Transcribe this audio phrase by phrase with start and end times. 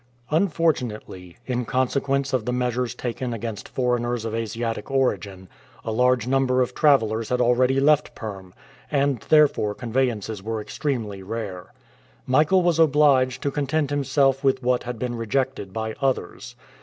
[0.31, 5.47] Unfortunately, in consequence of the measures taken against foreigners of Asiatic origin,
[5.85, 8.51] a large number of travelers had already left Perm,
[8.89, 11.71] and therefore conveyances were extremely rare.
[12.25, 16.55] Michael was obliged to content himself with what had been rejected by others.